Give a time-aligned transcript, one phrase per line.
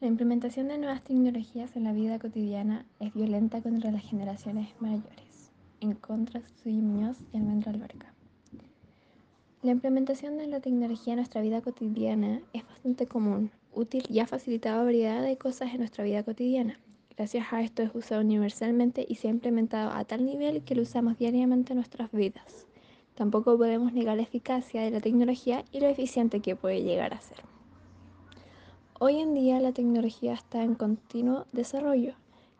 [0.00, 5.50] La implementación de nuevas tecnologías en la vida cotidiana es violenta contra las generaciones mayores,
[5.80, 8.14] en contra de Muñoz y Almendra Alberca.
[9.60, 14.28] La implementación de la tecnología en nuestra vida cotidiana es bastante común, útil y ha
[14.28, 16.78] facilitado variedad de cosas en nuestra vida cotidiana.
[17.16, 20.82] Gracias a esto es usado universalmente y se ha implementado a tal nivel que lo
[20.82, 22.68] usamos diariamente en nuestras vidas.
[23.16, 27.20] Tampoco podemos negar la eficacia de la tecnología y lo eficiente que puede llegar a
[27.20, 27.57] ser.
[29.00, 32.14] Hoy en día la tecnología está en continuo desarrollo.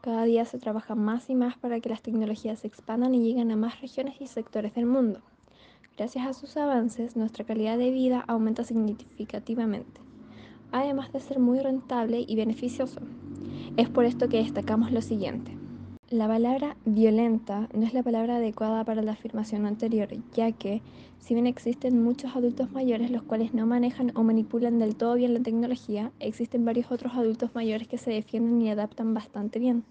[0.00, 3.52] Cada día se trabaja más y más para que las tecnologías se expandan y lleguen
[3.52, 5.20] a más regiones y sectores del mundo.
[5.96, 10.00] Gracias a sus avances, nuestra calidad de vida aumenta significativamente,
[10.72, 12.98] además de ser muy rentable y beneficioso.
[13.76, 15.56] Es por esto que destacamos lo siguiente.
[16.14, 20.80] La palabra violenta no es la palabra adecuada para la afirmación anterior, ya que,
[21.18, 25.34] si bien existen muchos adultos mayores los cuales no manejan o manipulan del todo bien
[25.34, 29.82] la tecnología, existen varios otros adultos mayores que se defienden y adaptan bastante bien.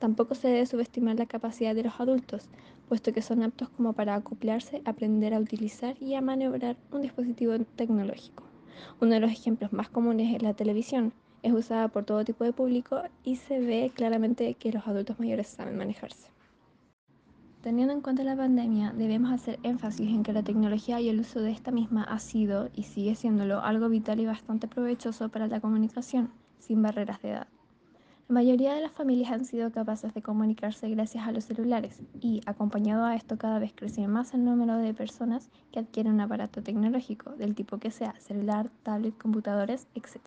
[0.00, 2.48] Tampoco se debe subestimar la capacidad de los adultos,
[2.88, 7.56] puesto que son aptos como para acoplarse, aprender a utilizar y a maniobrar un dispositivo
[7.76, 8.42] tecnológico.
[9.00, 12.52] Uno de los ejemplos más comunes es la televisión, es usada por todo tipo de
[12.52, 16.30] público y se ve claramente que los adultos mayores saben manejarse.
[17.62, 21.40] Teniendo en cuenta la pandemia, debemos hacer énfasis en que la tecnología y el uso
[21.42, 25.60] de esta misma ha sido y sigue siéndolo algo vital y bastante provechoso para la
[25.60, 27.48] comunicación, sin barreras de edad.
[28.28, 32.40] La mayoría de las familias han sido capaces de comunicarse gracias a los celulares y,
[32.46, 36.62] acompañado a esto, cada vez crece más el número de personas que adquieren un aparato
[36.62, 40.20] tecnológico, del tipo que sea, celular, tablet, computadores, etc.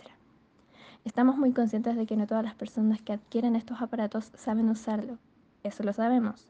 [1.06, 5.18] Estamos muy conscientes de que no todas las personas que adquieren estos aparatos saben usarlo.
[5.62, 6.48] Eso lo sabemos.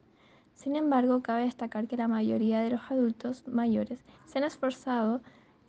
[0.54, 5.22] Sin embargo, cabe destacar que la mayoría de los adultos mayores se han esforzado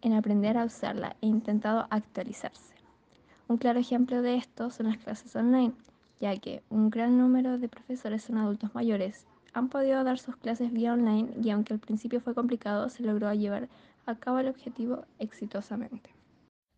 [0.02, 2.74] en aprender a usarla e intentado actualizarse.
[3.48, 5.72] Un claro ejemplo de esto son las clases online,
[6.20, 9.26] ya que un gran número de profesores son adultos mayores.
[9.54, 13.32] Han podido dar sus clases vía online y aunque al principio fue complicado, se logró
[13.32, 13.68] llevar
[14.04, 16.13] a cabo el objetivo exitosamente.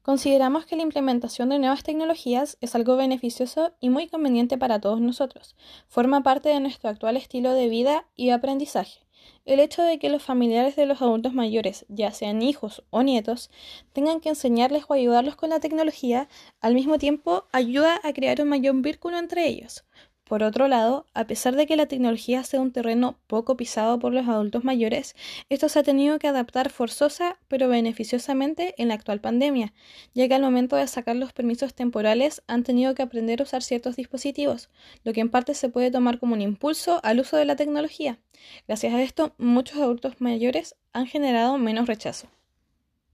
[0.06, 5.00] Consideramos que la implementación de nuevas tecnologías es algo beneficioso y muy conveniente para todos
[5.00, 5.56] nosotros.
[5.88, 9.00] Forma parte de nuestro actual estilo de vida y aprendizaje.
[9.46, 13.50] El hecho de que los familiares de los adultos mayores, ya sean hijos o nietos,
[13.92, 16.28] tengan que enseñarles o ayudarlos con la tecnología,
[16.60, 19.84] al mismo tiempo ayuda a crear un mayor vínculo entre ellos.
[20.28, 24.12] Por otro lado, a pesar de que la tecnología sea un terreno poco pisado por
[24.12, 25.14] los adultos mayores,
[25.50, 29.72] esto se ha tenido que adaptar forzosa pero beneficiosamente en la actual pandemia,
[30.14, 33.62] ya que al momento de sacar los permisos temporales han tenido que aprender a usar
[33.62, 34.68] ciertos dispositivos,
[35.04, 38.18] lo que en parte se puede tomar como un impulso al uso de la tecnología.
[38.66, 42.26] Gracias a esto, muchos adultos mayores han generado menos rechazo.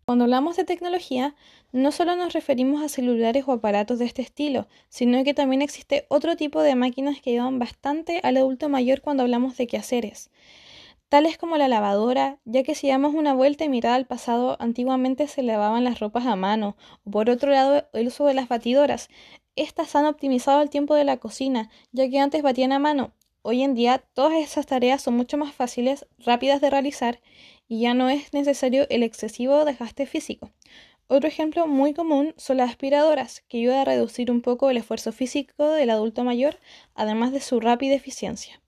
[0.05, 1.37] Cuando hablamos de tecnología,
[1.71, 6.07] no solo nos referimos a celulares o aparatos de este estilo, sino que también existe
[6.09, 10.31] otro tipo de máquinas que ayudan bastante al adulto mayor cuando hablamos de quehaceres,
[11.09, 15.29] tales como la lavadora, ya que si damos una vuelta y mirada al pasado, antiguamente
[15.29, 16.75] se lavaban las ropas a mano,
[17.05, 19.09] o por otro lado el uso de las batidoras.
[19.55, 23.13] Estas han optimizado el tiempo de la cocina, ya que antes batían a mano.
[23.43, 27.21] Hoy en día todas esas tareas son mucho más fáciles, rápidas de realizar
[27.73, 30.51] y ya no es necesario el excesivo desgaste físico.
[31.07, 35.11] Otro ejemplo muy común son las aspiradoras, que ayuda a reducir un poco el esfuerzo
[35.11, 36.59] físico del adulto mayor,
[36.95, 38.61] además de su rápida eficiencia.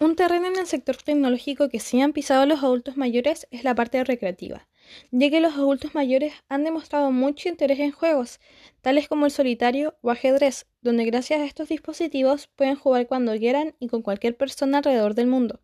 [0.00, 3.74] Un terreno en el sector tecnológico que sí han pisado los adultos mayores es la
[3.74, 4.68] parte recreativa,
[5.10, 8.40] ya que los adultos mayores han demostrado mucho interés en juegos,
[8.80, 13.74] tales como el solitario o ajedrez, donde gracias a estos dispositivos pueden jugar cuando quieran
[13.78, 15.60] y con cualquier persona alrededor del mundo.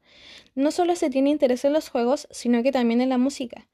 [0.54, 3.68] No solo se tiene interés en los juegos, sino que también en la música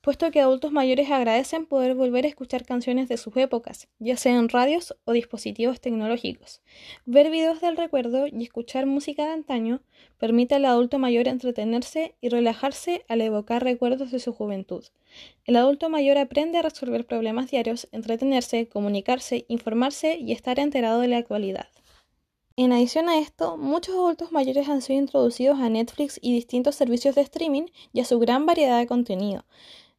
[0.00, 4.48] puesto que adultos mayores agradecen poder volver a escuchar canciones de sus épocas, ya sean
[4.48, 6.62] radios o dispositivos tecnológicos.
[7.04, 9.82] Ver videos del recuerdo y escuchar música de antaño
[10.18, 14.84] permite al adulto mayor entretenerse y relajarse al evocar recuerdos de su juventud.
[15.44, 21.08] El adulto mayor aprende a resolver problemas diarios, entretenerse, comunicarse, informarse y estar enterado de
[21.08, 21.68] la actualidad.
[22.56, 27.14] En adición a esto, muchos adultos mayores han sido introducidos a Netflix y distintos servicios
[27.14, 29.44] de streaming y a su gran variedad de contenido.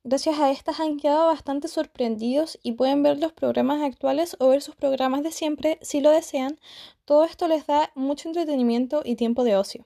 [0.03, 4.63] Gracias a estas han quedado bastante sorprendidos y pueden ver los programas actuales o ver
[4.63, 6.57] sus programas de siempre si lo desean.
[7.05, 9.85] Todo esto les da mucho entretenimiento y tiempo de ocio.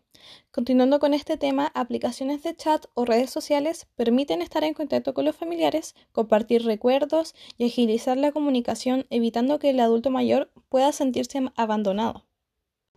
[0.52, 5.26] Continuando con este tema, aplicaciones de chat o redes sociales permiten estar en contacto con
[5.26, 11.44] los familiares, compartir recuerdos y agilizar la comunicación, evitando que el adulto mayor pueda sentirse
[11.58, 12.24] abandonado.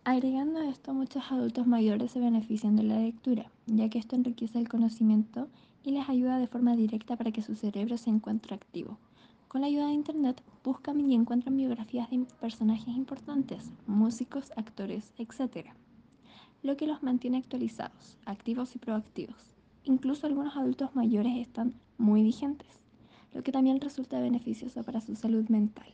[0.05, 4.57] Agregando a esto, muchos adultos mayores se benefician de la lectura, ya que esto enriquece
[4.57, 5.49] el conocimiento
[5.83, 8.97] y les ayuda de forma directa para que su cerebro se encuentre activo.
[9.47, 15.69] Con la ayuda de Internet, buscan y encuentran biografías de personajes importantes, músicos, actores, etc.
[16.61, 19.51] Lo que los mantiene actualizados, activos y proactivos.
[19.85, 22.67] Incluso algunos adultos mayores están muy vigentes,
[23.33, 25.91] lo que también resulta beneficioso para su salud mental.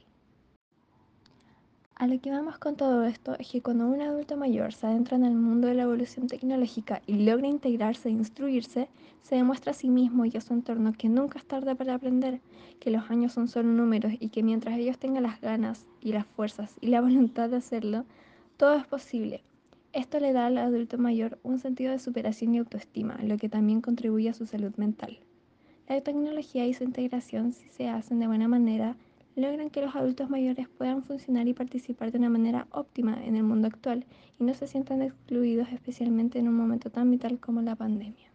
[1.97, 5.15] A lo que vamos con todo esto es que cuando un adulto mayor se adentra
[5.15, 8.89] en el mundo de la evolución tecnológica y logra integrarse e instruirse,
[9.21, 12.41] se demuestra a sí mismo y a su entorno que nunca es tarde para aprender,
[12.81, 16.25] que los años son solo números y que mientras ellos tengan las ganas y las
[16.25, 18.03] fuerzas y la voluntad de hacerlo,
[18.57, 19.41] todo es posible.
[19.93, 23.79] Esto le da al adulto mayor un sentido de superación y autoestima, lo que también
[23.79, 25.17] contribuye a su salud mental.
[25.87, 28.97] La tecnología y su integración, si se hacen de buena manera,
[29.35, 33.43] logran que los adultos mayores puedan funcionar y participar de una manera óptima en el
[33.43, 34.05] mundo actual
[34.39, 38.34] y no se sientan excluidos especialmente en un momento tan vital como la pandemia.